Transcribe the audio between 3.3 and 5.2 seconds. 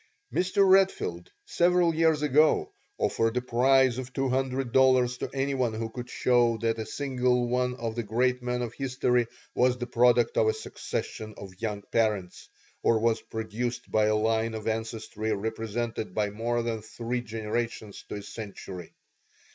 a prize of two hundred dollars